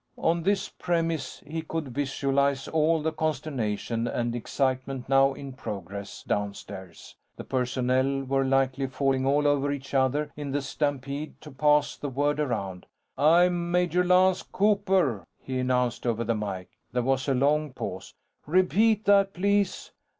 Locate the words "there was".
16.91-17.27